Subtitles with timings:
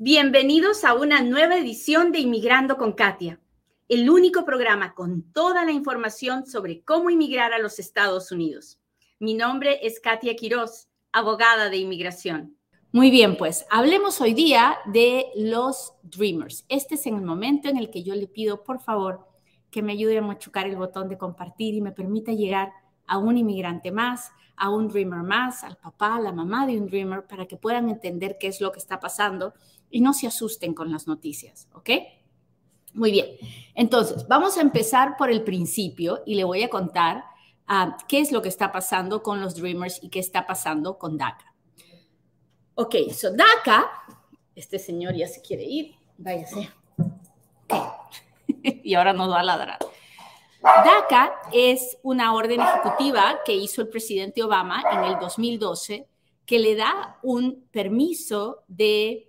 [0.00, 3.40] Bienvenidos a una nueva edición de Inmigrando con Katia,
[3.88, 8.78] el único programa con toda la información sobre cómo inmigrar a los Estados Unidos.
[9.18, 12.56] Mi nombre es Katia Quiroz, abogada de inmigración.
[12.92, 16.64] Muy bien, pues hablemos hoy día de los Dreamers.
[16.68, 19.26] Este es el momento en el que yo le pido, por favor,
[19.68, 22.70] que me ayude a machucar el botón de compartir y me permita llegar
[23.08, 26.86] a un inmigrante más, a un Dreamer más, al papá, a la mamá de un
[26.86, 29.54] Dreamer, para que puedan entender qué es lo que está pasando
[29.90, 31.90] y no se asusten con las noticias, ¿ok?
[32.94, 33.26] Muy bien,
[33.74, 37.24] entonces vamos a empezar por el principio y le voy a contar
[37.68, 41.18] uh, qué es lo que está pasando con los Dreamers y qué está pasando con
[41.18, 41.54] DACA.
[42.74, 43.90] Ok, so DACA,
[44.54, 46.70] este señor ya se quiere ir, váyase.
[48.62, 49.78] y ahora nos va a ladrar.
[50.62, 56.08] DACA es una orden ejecutiva que hizo el presidente Obama en el 2012
[56.48, 59.27] que le da un permiso de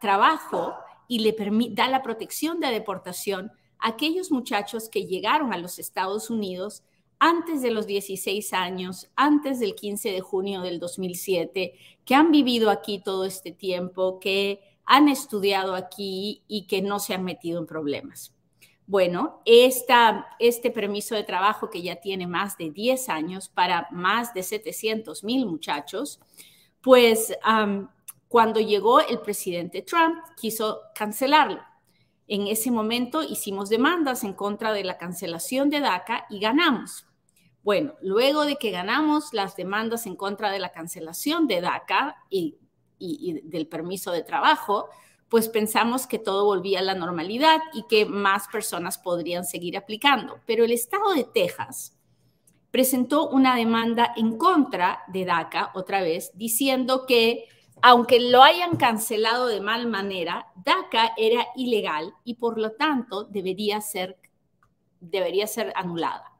[0.00, 0.74] trabajo
[1.08, 1.36] y le
[1.70, 6.82] da la protección de deportación a aquellos muchachos que llegaron a los Estados Unidos
[7.18, 12.70] antes de los 16 años, antes del 15 de junio del 2007, que han vivido
[12.70, 17.66] aquí todo este tiempo, que han estudiado aquí y que no se han metido en
[17.66, 18.34] problemas.
[18.86, 24.34] Bueno, esta, este permiso de trabajo que ya tiene más de 10 años para más
[24.34, 26.20] de 700 mil muchachos,
[26.80, 27.32] pues
[28.32, 31.60] cuando llegó el presidente Trump, quiso cancelarlo.
[32.26, 37.04] En ese momento hicimos demandas en contra de la cancelación de DACA y ganamos.
[37.62, 42.56] Bueno, luego de que ganamos las demandas en contra de la cancelación de DACA y,
[43.44, 44.88] del permiso de trabajo,
[45.28, 50.40] pues pensamos que todo volvía a la normalidad y que más personas podrían seguir aplicando.
[50.46, 51.98] Pero el estado de Texas
[52.70, 57.46] presentó una demanda en contra de DACA otra vez, diciendo que
[57.80, 63.80] aunque lo hayan cancelado de mal manera, DACA era ilegal y por lo tanto debería
[63.80, 64.18] ser,
[65.00, 66.32] debería ser anulada.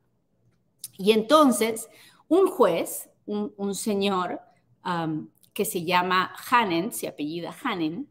[0.99, 1.89] Y entonces
[2.29, 4.41] un juez, un, señor
[4.85, 8.09] um, que se llama Hanen, se apellida Hanen,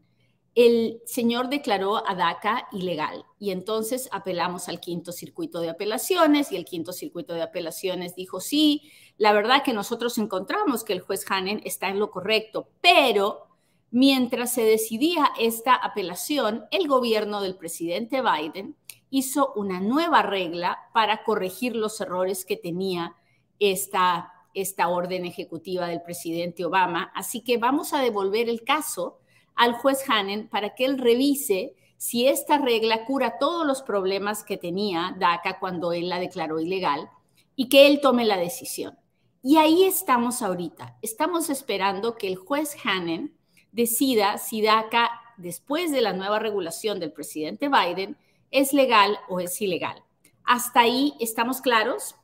[0.54, 6.56] el señor declaró a DACA ilegal y entonces apelamos al quinto circuito de apelaciones y
[6.56, 8.82] el quinto circuito de apelaciones dijo, sí,
[9.16, 13.46] la verdad que nosotros encontramos que el juez Hanen está en lo correcto, pero
[13.90, 18.76] mientras se decidía esta apelación, el gobierno del presidente Biden
[19.08, 23.16] hizo una nueva regla para corregir los errores que tenía
[23.58, 27.10] esta, esta orden ejecutiva del presidente Obama.
[27.14, 29.18] Así que vamos a devolver el caso
[29.54, 34.56] al juez Hanen para que él revise si esta regla cura todos los problemas que
[34.56, 37.08] tenía DACA cuando él la declaró ilegal
[37.54, 38.98] y que él tome la decisión.
[39.40, 40.98] Y ahí estamos ahorita.
[41.00, 43.36] Estamos esperando que el juez Hanen
[43.72, 48.16] decida si DACA, después de la nueva regulación del presidente Biden,
[48.50, 50.02] es legal o es ilegal.
[50.44, 52.16] Hasta ahí estamos claros.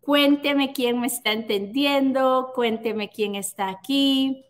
[0.00, 4.45] Cuénteme quién me está entendiendo, cuénteme quién está aquí.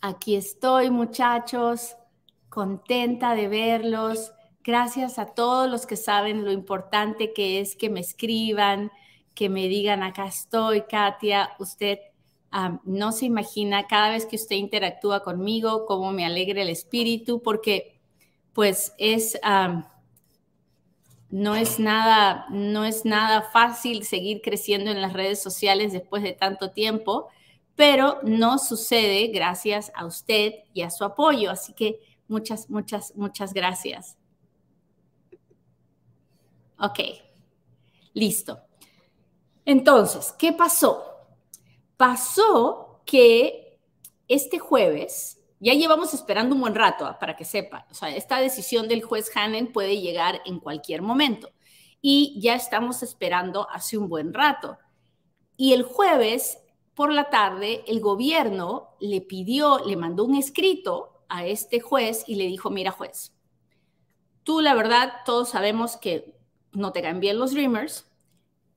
[0.00, 1.96] Aquí estoy, muchachos,
[2.48, 4.32] contenta de verlos.
[4.62, 8.92] Gracias a todos los que saben lo importante que es que me escriban,
[9.34, 11.98] que me digan, acá estoy, Katia, usted
[12.84, 18.00] no se imagina cada vez que usted interactúa conmigo, cómo me alegra el espíritu, porque
[18.52, 19.36] pues es,
[21.28, 26.34] no es nada, no es nada fácil seguir creciendo en las redes sociales después de
[26.34, 27.28] tanto tiempo
[27.78, 31.48] pero no sucede gracias a usted y a su apoyo.
[31.48, 34.16] Así que muchas, muchas, muchas gracias.
[36.76, 36.98] Ok,
[38.14, 38.60] listo.
[39.64, 41.04] Entonces, ¿qué pasó?
[41.96, 43.78] Pasó que
[44.26, 48.40] este jueves, ya llevamos esperando un buen rato, ah, para que sepan, o sea, esta
[48.40, 51.52] decisión del juez Hannen puede llegar en cualquier momento
[52.02, 54.78] y ya estamos esperando hace un buen rato.
[55.56, 56.58] Y el jueves
[56.98, 62.34] por la tarde, el gobierno le pidió, le mandó un escrito a este juez y
[62.34, 63.32] le dijo, mira juez,
[64.42, 66.36] tú la verdad, todos sabemos que
[66.72, 68.10] no te caen bien los Dreamers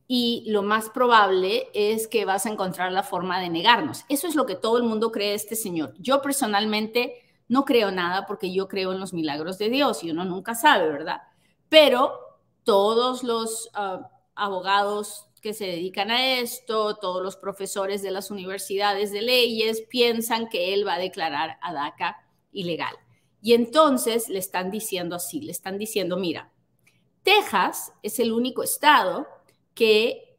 [0.07, 4.05] y lo más probable es que vas a encontrar la forma de negarnos.
[4.07, 5.95] Eso es lo que todo el mundo cree este señor.
[5.97, 10.25] Yo personalmente no creo nada porque yo creo en los milagros de Dios y uno
[10.25, 11.23] nunca sabe, ¿verdad?
[11.69, 12.19] Pero
[12.65, 19.11] todos los ah, abogados que se dedican a esto, todos los profesores de las universidades
[19.11, 22.17] de leyes piensan que él va a declarar a DACA
[22.51, 22.95] ilegal.
[23.41, 26.53] Y entonces le están diciendo así, le están diciendo, mira,
[27.23, 29.27] Texas es el único estado
[29.73, 30.37] que,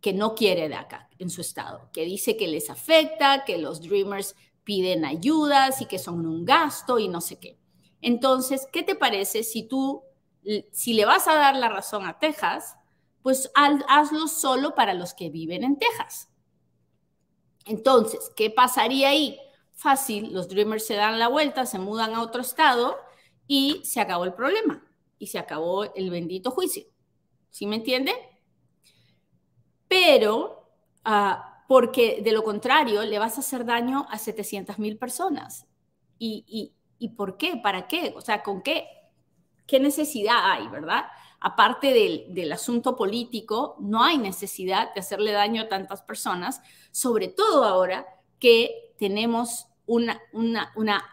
[0.00, 4.36] que no quiere DACA en su estado, que dice que les afecta, que los Dreamers
[4.62, 7.58] piden ayudas y que son un gasto y no sé qué.
[8.00, 10.04] Entonces, ¿qué te parece si tú,
[10.70, 12.76] si le vas a dar la razón a Texas,
[13.22, 16.28] pues hazlo solo para los que viven en Texas?
[17.66, 19.38] Entonces, ¿qué pasaría ahí?
[19.74, 22.96] Fácil, los Dreamers se dan la vuelta, se mudan a otro estado
[23.46, 24.84] y se acabó el problema
[25.18, 26.84] y se acabó el bendito juicio.
[27.50, 28.12] ¿Sí me entiende?
[29.88, 30.70] Pero,
[31.04, 35.66] ah, porque de lo contrario, le vas a hacer daño a 700 mil personas.
[36.18, 37.56] ¿Y, y, por qué?
[37.56, 38.12] ¿Para qué?
[38.16, 38.86] O sea, ¿con qué?
[39.66, 41.06] ¿Qué necesidad hay, verdad?
[41.40, 41.92] Aparte
[42.28, 46.60] del, asunto político, no hay necesidad de hacerle daño a tantas personas,
[46.90, 48.06] sobre todo ahora
[48.38, 50.20] que tenemos una,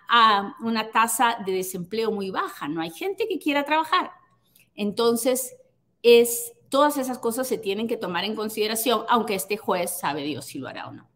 [0.10, 0.54] ah,
[0.92, 4.12] tasa de desempleo muy baja, no hay gente que quiera trabajar.
[4.76, 5.56] Entonces,
[6.04, 10.46] es, todas esas cosas se tienen que tomar en consideración, aunque este juez sabe Dios
[10.46, 11.10] si lo hará o no.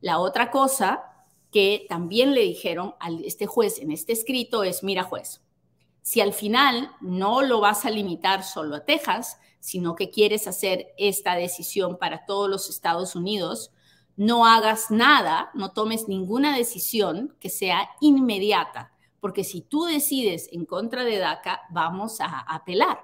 [0.00, 1.02] La otra cosa
[1.50, 5.40] que también le dijeron a este juez en este escrito es, mira juez,
[6.02, 10.94] si al final no lo vas a limitar solo a Texas, sino que quieres hacer
[10.96, 13.72] esta decisión para todos los Estados Unidos,
[14.16, 20.64] no hagas nada, no tomes ninguna decisión que sea inmediata, porque si tú decides en
[20.64, 23.00] contra de DACA, vamos a apelar.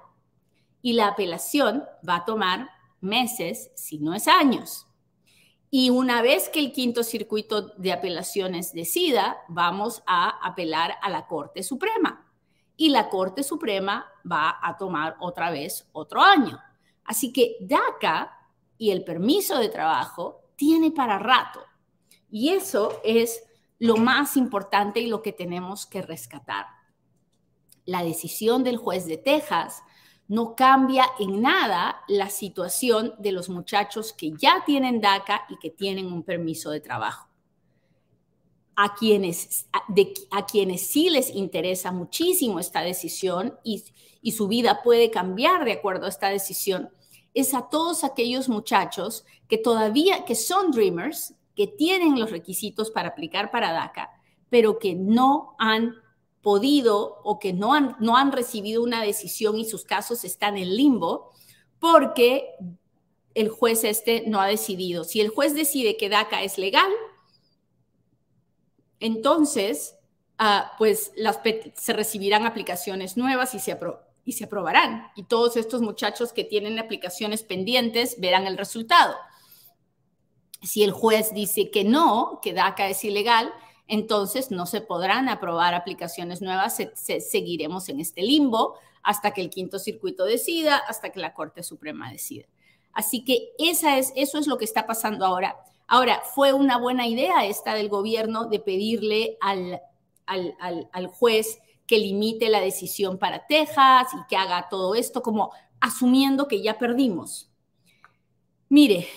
[0.81, 2.69] Y la apelación va a tomar
[3.01, 4.87] meses, si no es años.
[5.69, 11.27] Y una vez que el quinto circuito de apelaciones decida, vamos a apelar a la
[11.27, 12.26] Corte Suprema.
[12.77, 16.59] Y la Corte Suprema va a tomar otra vez otro año.
[17.03, 18.31] Así que DACA
[18.77, 21.61] y el permiso de trabajo tiene para rato.
[22.29, 23.43] Y eso es
[23.79, 26.67] lo más importante y lo que tenemos que rescatar.
[27.85, 29.83] La decisión del juez de Texas
[30.27, 35.69] no cambia en nada la situación de los muchachos que ya tienen DACA y que
[35.69, 37.26] tienen un permiso de trabajo.
[38.79, 39.67] A quienes,
[40.29, 43.83] a quienes sí les interesa muchísimo esta decisión y,
[44.21, 46.91] y su vida puede cambiar de acuerdo a esta decisión,
[47.33, 53.09] es a todos aquellos muchachos que todavía, que son dreamers, que tienen los requisitos para
[53.09, 54.11] aplicar para DACA,
[54.49, 55.95] pero que no han
[56.41, 60.75] podido o que no han, no han recibido una decisión y sus casos están en
[60.75, 61.31] limbo
[61.79, 62.55] porque
[63.33, 65.03] el juez este no ha decidido.
[65.03, 66.91] Si el juez decide que DACA es legal,
[68.99, 69.95] entonces
[70.37, 71.39] ah, pues las,
[71.75, 73.77] se recibirán aplicaciones nuevas y se,
[74.25, 75.07] y se aprobarán.
[75.15, 79.15] Y todos estos muchachos que tienen aplicaciones pendientes verán el resultado.
[80.61, 83.53] Si el juez dice que no, que DACA es ilegal,
[83.87, 89.79] entonces no se podrán aprobar aplicaciones nuevas, seguiremos en este limbo hasta que el quinto
[89.79, 92.45] circuito decida, hasta que la Corte Suprema decida.
[92.91, 95.55] Así que eso es lo que está pasando ahora.
[95.87, 99.81] Ahora, fue una buena idea esta del gobierno de pedirle al,
[100.25, 105.51] al, al juez que limite la decisión para Texas y que haga todo esto como
[105.79, 107.49] asumiendo que ya perdimos.
[108.69, 109.07] Mire,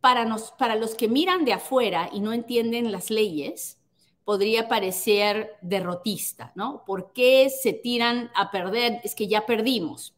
[0.00, 3.80] para, nos, para los que miran de afuera y no entienden las leyes,
[4.24, 6.84] podría parecer derrotista, ¿no?
[6.84, 9.00] ¿Por qué se tiran a perder?
[9.02, 10.14] Es que ya perdimos.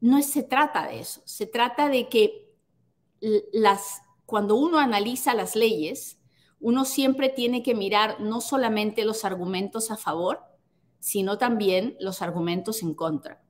[0.00, 2.47] No se trata de eso, se trata de que
[3.20, 6.18] las, cuando uno analiza las leyes,
[6.60, 10.40] uno siempre tiene que mirar no solamente los argumentos a favor,
[10.98, 13.42] sino también los argumentos en contra.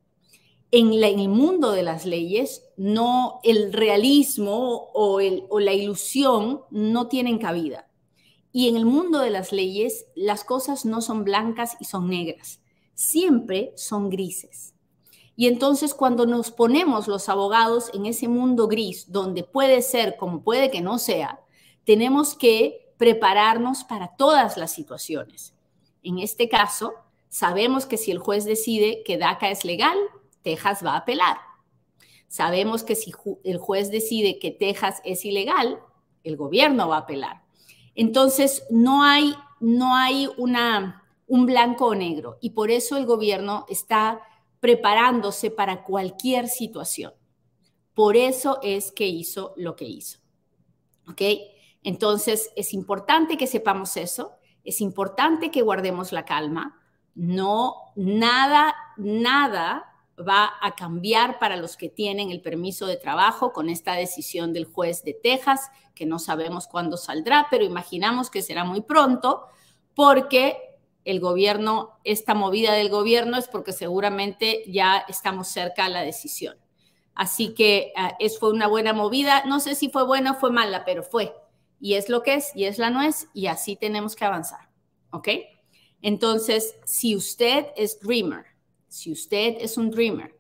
[0.71, 7.39] En, el mundo de las leyes, no el realismo o, o la ilusión no tienen
[7.39, 7.91] cabida.
[8.53, 12.61] Y en el mundo de las leyes, las cosas no son blancas y son negras,
[12.95, 14.75] siempre son grises.
[15.41, 20.43] Y entonces cuando nos ponemos los abogados en ese mundo gris, donde puede ser como
[20.43, 21.39] puede que no sea,
[21.85, 25.55] tenemos que prepararnos para todas las situaciones.
[26.03, 26.93] En este caso,
[27.29, 29.97] sabemos que si el juez decide que DACA es legal,
[30.43, 31.37] Texas va a apelar.
[32.27, 33.13] Sabemos que si
[33.45, 35.79] el juez decide que Texas es ilegal,
[36.25, 37.45] el gobierno va a apelar.
[37.95, 43.67] Entonces, no hay, no hay una, un blanco o negro y por eso el gobierno
[43.69, 44.21] está
[44.61, 47.13] preparándose para cualquier situación.
[47.95, 50.19] Por eso es que hizo lo que hizo.
[51.09, 51.23] ¿Ok?
[51.83, 54.33] Entonces, es importante que sepamos eso,
[54.65, 56.79] es importante que guardemos la calma.
[57.15, 63.69] No, nada, nada va a cambiar para los que tienen el permiso de trabajo con
[63.69, 68.65] esta decisión del juez de Texas, que no sabemos cuándo saldrá, pero imaginamos que será
[68.65, 69.47] muy pronto,
[69.95, 70.68] porque
[71.09, 76.59] el gobierno, esta movida del gobierno es porque seguramente ya estamos cerca a la decisión.
[77.15, 79.43] Así que uh, es, fue una buena movida.
[79.47, 81.35] No sé si fue buena o fue mala, pero fue.
[81.81, 84.69] y es lo que es y es la nuez y así tenemos que avanzar.
[85.11, 85.29] ¿Ok?
[86.03, 88.45] Entonces, si usted es dreamer,
[88.89, 90.39] si usted es un dreamer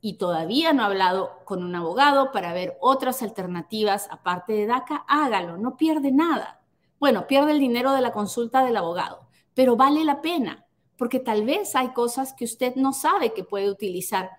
[0.00, 5.04] y todavía no ha hablado con un abogado para ver otras alternativas aparte de DACA,
[5.08, 6.62] hágalo, no pierde nada.
[7.00, 9.23] Bueno, pierde el dinero de la consulta del abogado,
[9.54, 10.64] pero vale la pena
[10.96, 14.30] porque tal vez hay cosas que usted no sabe que puede utilizar.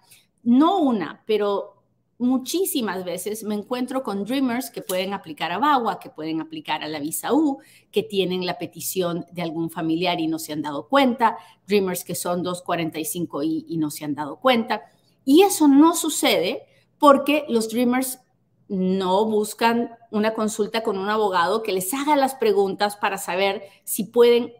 [0.43, 1.83] No una, pero
[2.17, 6.87] muchísimas veces me encuentro con dreamers que pueden aplicar a BAWA, que pueden aplicar a
[6.87, 7.59] la visa U,
[7.91, 12.15] que tienen la petición de algún familiar y no se han dado cuenta, dreamers que
[12.15, 14.83] son 245 y, y no se han dado cuenta.
[15.25, 16.63] Y eso no sucede
[16.99, 18.19] porque los dreamers
[18.67, 24.05] no buscan una consulta con un abogado que les haga las preguntas para saber si
[24.05, 24.53] pueden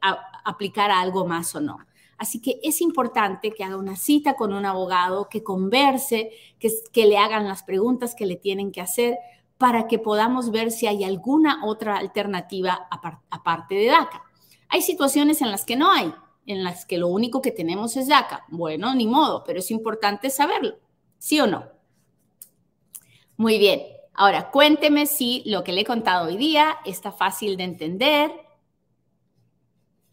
[0.46, 1.80] aplicar a algo más o no.
[2.18, 7.06] Así que es importante que haga una cita con un abogado, que converse, que, que
[7.06, 9.18] le hagan las preguntas que le tienen que hacer
[9.58, 14.24] para que podamos ver si hay alguna otra alternativa aparte de DACA.
[14.70, 16.14] Hay situaciones en las que no hay,
[16.46, 18.46] en las que lo único que tenemos es DACA.
[18.50, 20.76] Bueno, ni modo, pero es importante saberlo,
[21.18, 21.66] ¿sí o no?
[23.38, 23.82] Muy bien.
[24.14, 28.32] Ahora, cuénteme si lo que le he contado hoy día está fácil de entender,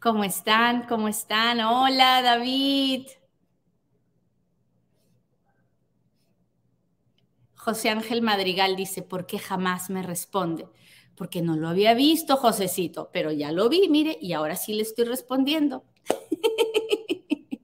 [0.02, 0.82] ¿Cómo están?
[0.88, 1.60] ¿Cómo están?
[1.60, 3.06] Hola, David.
[7.54, 10.66] José Ángel Madrigal dice, ¿por qué jamás me responde?
[11.14, 14.82] Porque no lo había visto, Josecito, pero ya lo vi, mire, y ahora sí le
[14.82, 15.84] estoy respondiendo.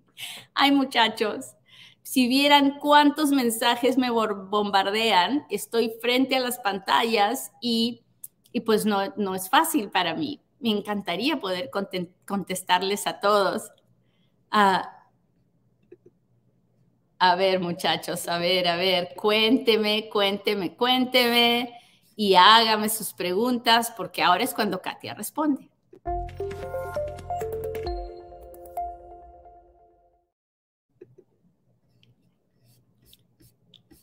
[0.54, 1.56] Ay, muchachos,
[2.02, 8.04] si vieran cuántos mensajes me bombardean, estoy frente a las pantallas y,
[8.52, 11.70] y pues no, no es fácil para mí me encantaría poder
[12.26, 13.70] contestarles a todos.
[14.50, 14.94] a
[17.36, 21.74] ver, muchachos, a ver, a ver, cuénteme, cuénteme, cuénteme
[22.16, 25.70] y hágame sus preguntas porque ahora es cuando Katia responde.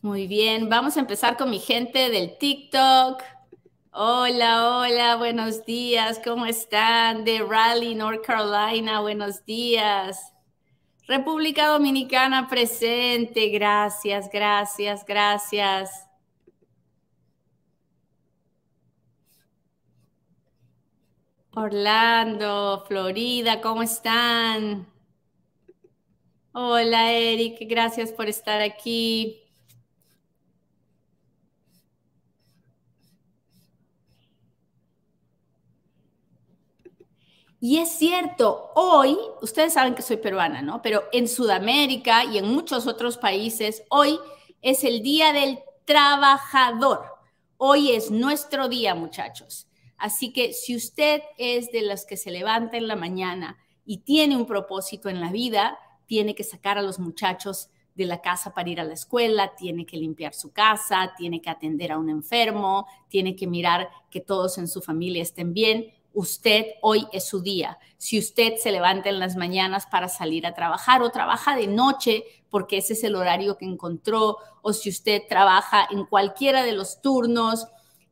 [0.01, 3.24] Muy bien, vamos a empezar con mi gente del TikTok.
[3.98, 7.24] Hola, hola, buenos días, ¿cómo están?
[7.24, 10.34] De Raleigh, North Carolina, buenos días.
[11.08, 16.10] República Dominicana presente, gracias, gracias, gracias.
[21.52, 24.92] Orlando, Florida, ¿cómo están?
[26.52, 29.45] Hola, Eric, gracias por estar aquí.
[37.59, 40.81] Y es cierto, hoy, ustedes saben que soy peruana, ¿no?
[40.81, 44.19] Pero en Sudamérica y en muchos otros países, hoy
[44.62, 47.05] es el Día del Trabajador.
[47.57, 49.67] Hoy es nuestro día, muchachos.
[49.97, 54.35] Así que si usted es de los que se levanta en la mañana y tiene
[54.35, 58.69] un propósito en la vida, tiene que sacar a los muchachos de la casa para
[58.69, 62.85] ir a la escuela, tiene que limpiar su casa, tiene que atender a un enfermo,
[63.07, 67.77] tiene que mirar que todos en su familia estén bien usted hoy es su día.
[67.98, 72.24] Si usted se levanta en las mañanas para salir a trabajar o trabaja de noche
[72.50, 77.01] porque ese es el horario que encontró, o si usted trabaja en cualquiera de los
[77.01, 77.67] turnos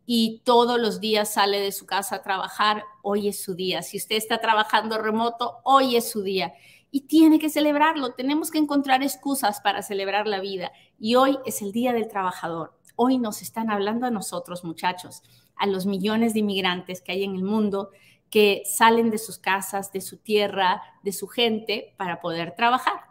[0.05, 3.81] y todos los días sale de su casa a trabajar, hoy es su día.
[3.81, 6.53] Si usted está trabajando remoto, hoy es su día.
[6.91, 8.13] Y tiene que celebrarlo.
[8.13, 10.73] Tenemos que encontrar excusas para celebrar la vida.
[10.99, 12.77] Y hoy es el Día del Trabajador.
[12.95, 15.23] Hoy nos están hablando a nosotros, muchachos
[15.55, 17.89] a los millones de inmigrantes que hay en el mundo
[18.29, 23.01] que salen de sus casas, de su tierra, de su gente para poder trabajar.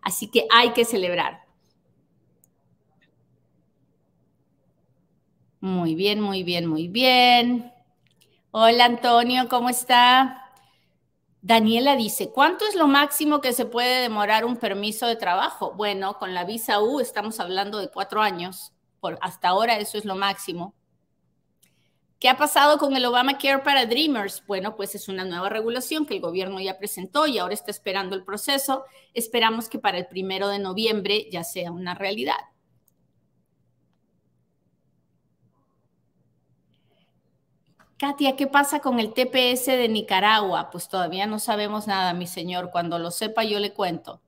[0.00, 1.44] Así que hay que celebrar.
[5.60, 7.72] Muy bien, muy bien, muy bien.
[8.50, 10.50] Hola Antonio, ¿cómo está?
[11.40, 15.72] Daniela dice, ¿cuánto es lo máximo que se puede demorar un permiso de trabajo?
[15.74, 18.72] Bueno, con la visa U estamos hablando de cuatro años.
[19.00, 20.74] Por, hasta ahora eso es lo máximo.
[22.18, 24.42] ¿Qué ha pasado con el Obamacare para Dreamers?
[24.46, 28.16] Bueno, pues es una nueva regulación que el gobierno ya presentó y ahora está esperando
[28.16, 28.84] el proceso.
[29.12, 32.38] Esperamos que para el primero de noviembre ya sea una realidad.
[37.98, 40.70] Katia, ¿qué pasa con el TPS de Nicaragua?
[40.70, 42.70] Pues todavía no sabemos nada, mi señor.
[42.70, 44.20] Cuando lo sepa, yo le cuento.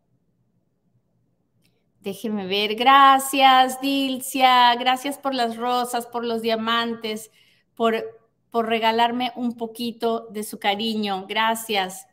[2.00, 2.74] Déjeme ver.
[2.74, 4.74] Gracias, Dilcia.
[4.76, 7.30] Gracias por las rosas, por los diamantes
[7.76, 7.94] por,
[8.50, 11.26] por regalarme un poquito de su cariño.
[11.28, 12.06] Gracias.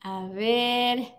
[0.00, 1.14] A ver.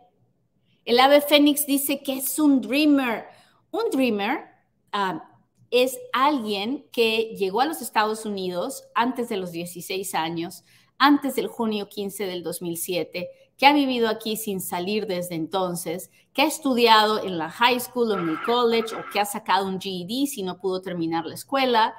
[0.85, 3.25] El ave fénix dice que es un dreamer.
[3.71, 4.45] Un dreamer,
[4.91, 5.27] ah,
[5.69, 10.65] es alguien que llegó a los Estados Unidos antes de los 16 años,
[10.97, 13.29] antes del junio 15 del 2007,
[13.61, 18.11] que ha vivido aquí sin salir desde entonces, que ha estudiado en la high school
[18.11, 21.35] o en el college o que ha sacado un GED si no pudo terminar la
[21.35, 21.93] escuela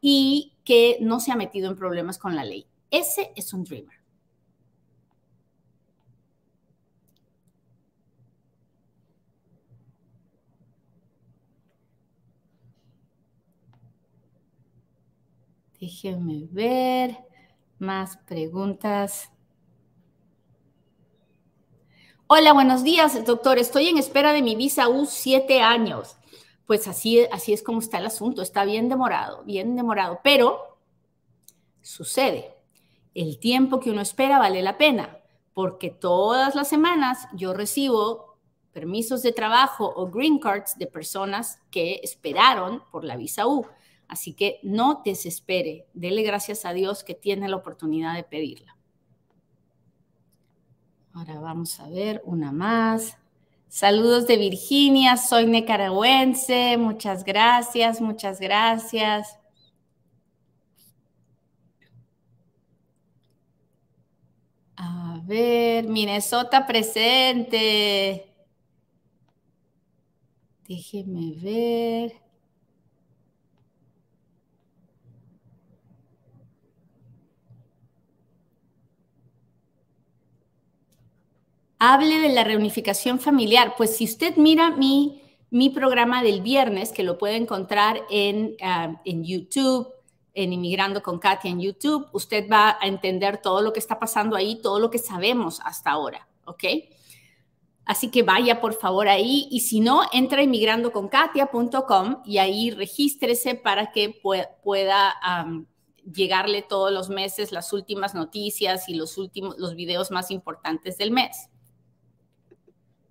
[0.00, 2.68] y que no se ha metido en problemas con la ley.
[2.88, 3.98] Ese es un dreamer.
[15.80, 17.18] Déjenme ver
[17.80, 19.32] más preguntas.
[22.30, 23.56] Hola, buenos días, doctor.
[23.56, 26.18] Estoy en espera de mi visa U siete años.
[26.66, 28.42] Pues así, así es como está el asunto.
[28.42, 30.20] Está bien demorado, bien demorado.
[30.22, 30.78] Pero
[31.80, 32.54] sucede.
[33.14, 35.16] El tiempo que uno espera vale la pena,
[35.54, 38.36] porque todas las semanas yo recibo
[38.72, 43.66] permisos de trabajo o green cards de personas que esperaron por la visa U.
[44.06, 48.77] Así que no desespere, dele gracias a Dios que tiene la oportunidad de pedirla.
[51.18, 53.16] Ahora vamos a ver una más.
[53.66, 59.36] Saludos de Virginia, soy nicaragüense, muchas gracias, muchas gracias.
[64.76, 68.32] A ver, Minnesota presente.
[70.68, 72.27] Déjeme ver.
[81.78, 83.74] Hable de la reunificación familiar.
[83.76, 89.00] Pues si usted mira mi, mi programa del viernes, que lo puede encontrar en, ah,
[89.04, 89.88] en YouTube,
[90.34, 94.36] en Inmigrando con Katia en YouTube, usted va a entender todo lo que está pasando
[94.36, 96.64] ahí, todo lo que sabemos hasta ahora, ¿ok?
[97.84, 103.54] Así que vaya por favor ahí y si no, entra a inmigrandoconkatia.com y ahí regístrese
[103.54, 105.16] para que pueda,
[106.04, 111.10] llegarle todos los meses las últimas noticias y los últimos los videos más importantes del
[111.10, 111.48] mes.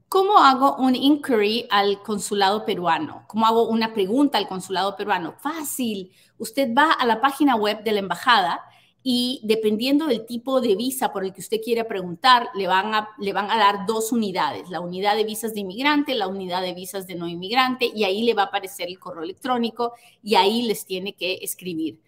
[0.10, 3.26] ¿Cómo hago un inquiry al consulado peruano?
[3.28, 5.34] ¿Cómo hago una pregunta al consulado peruano?
[5.38, 6.14] Fácil.
[6.38, 8.62] Usted va a la página web de la embajada
[9.04, 13.10] y dependiendo del tipo de visa por el que usted quiera preguntar, le van a,
[13.20, 16.74] le van a dar dos unidades, la unidad de visas de inmigrante, la unidad de
[16.74, 19.94] visas de no inmigrante, y ahí le va a aparecer el correo electrónico
[20.24, 22.00] y ahí les tiene que escribir.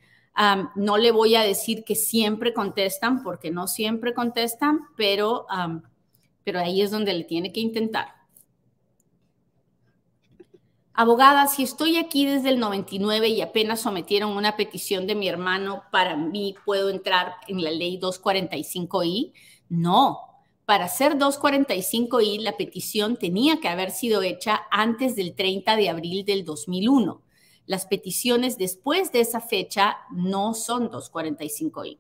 [0.76, 5.46] no le voy a decir que siempre contestan, porque no siempre contestan, pero
[6.50, 8.08] pero ahí es donde le tiene que intentar.
[10.96, 15.84] Abogada, si estoy aquí desde el 99 y apenas sometieron una petición de mi hermano,
[15.92, 19.32] ¿para mí puedo entrar en la ley 245i?
[19.70, 20.22] No.
[20.66, 26.26] Para hacer 245i, la petición tenía que haber sido hecha antes del 30 de abril
[26.26, 27.22] del 2001.
[27.68, 32.00] Las peticiones después de esa fecha no son 245i.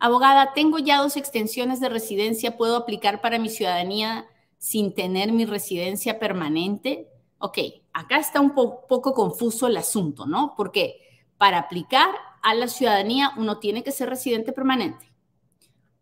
[0.00, 5.44] Abogada, tengo ya dos extensiones de residencia, ¿puedo aplicar para mi ciudadanía sin tener mi
[5.44, 7.08] residencia permanente?
[7.38, 7.58] Ok,
[7.92, 10.54] acá está un poco confuso el asunto, ¿no?
[10.56, 11.00] Porque
[11.36, 12.10] para aplicar
[12.42, 15.12] a la ciudadanía uno tiene que ser residente permanente.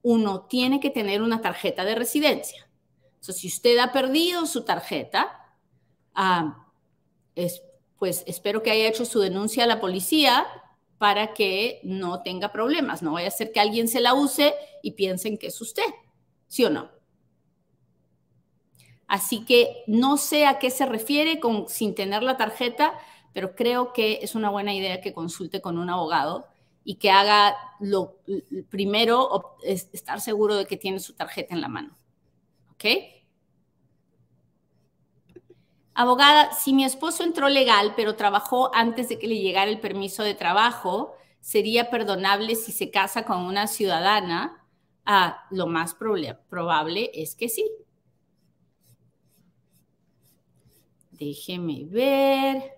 [0.02, 2.68] Uno tiene que tener una tarjeta de residencia.
[3.14, 5.54] Entonces, si usted ha perdido su tarjeta,
[6.14, 6.66] ah,
[7.98, 10.46] pues espero que haya hecho su denuncia a la policía
[10.98, 13.02] para que no tenga problemas.
[13.02, 15.84] No vaya a ser que alguien se la use y piensen que es usted,
[16.48, 16.90] ¿sí o no?
[19.06, 22.94] Así que no sé a qué se refiere con sin tener la tarjeta,
[23.32, 26.46] pero creo que es una buena idea que consulte con un abogado
[26.82, 28.16] y que haga lo
[28.70, 31.96] primero, estar seguro de que tiene su tarjeta en la mano.
[32.72, 32.84] ¿Ok?
[35.98, 40.22] Abogada, si mi esposo entró legal, pero trabajó antes de que le llegara el permiso
[40.22, 44.62] de trabajo, ¿sería perdonable si se casa con una ciudadana?
[45.06, 47.66] Ah, lo más probable es que sí.
[51.12, 52.72] Déjeme ver.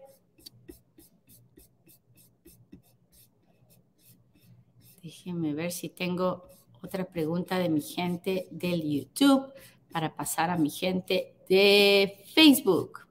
[5.02, 6.44] Déjeme ver si tengo
[6.83, 9.52] otra pregunta de mi gente del YouTube
[9.90, 13.08] para pasar a mi gente de Facebook.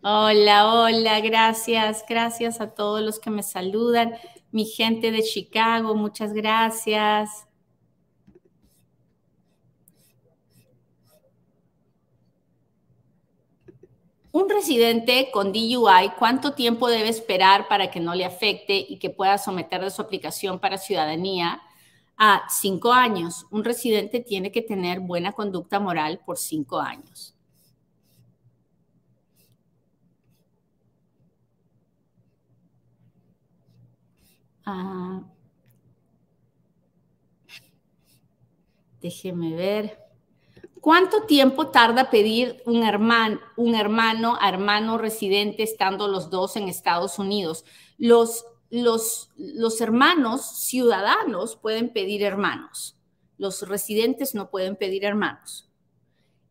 [0.00, 4.14] Hola, hola, gracias, gracias a todos los que me saludan.
[4.52, 7.48] Mi gente de Chicago, muchas gracias.
[14.30, 19.10] Un residente con DUI, ¿cuánto tiempo debe esperar para que no le afecte y que
[19.10, 21.60] pueda someter su aplicación para ciudadanía?
[22.16, 23.46] A cinco años.
[23.50, 27.37] Un residente tiene que tener buena conducta moral por cinco años.
[39.00, 39.98] Déjeme ver.
[40.80, 47.18] ¿Cuánto tiempo tarda pedir un hermano, un hermano hermano residente estando los dos en Estados
[47.18, 47.64] Unidos?
[47.96, 52.96] Los, los, los hermanos ciudadanos pueden pedir hermanos.
[53.38, 55.68] Los residentes no pueden pedir hermanos.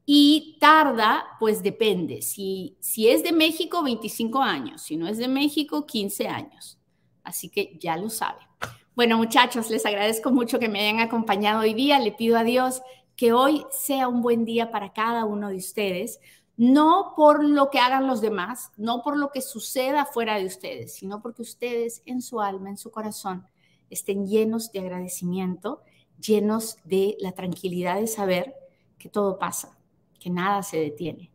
[0.06, 2.22] Y tarda, pues depende.
[2.22, 4.82] Si, si es de México, 25 años.
[4.82, 6.78] Si no es de México, 15 años.
[7.28, 8.40] Así que ya lo sabe.
[8.96, 12.00] Bueno, muchachos, les agradezco mucho que me hayan acompañado hoy día.
[12.00, 12.82] Le pido a Dios
[13.18, 16.22] que hoy sea un buen día para cada uno de ustedes,
[16.56, 20.96] no por lo que hagan los demás, no por lo que suceda fuera de ustedes,
[20.96, 23.46] sino porque ustedes en su alma, en su corazón,
[23.90, 25.82] estén llenos de agradecimiento,
[26.20, 28.56] llenos de la tranquilidad de saber
[28.98, 29.78] que todo pasa,
[30.18, 31.30] que nada se detiene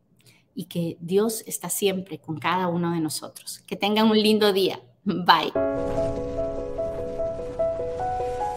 [0.54, 3.58] y que Dios está siempre con cada uno de nosotros.
[3.66, 4.80] Que tengan un lindo día.
[5.04, 6.22] Bye.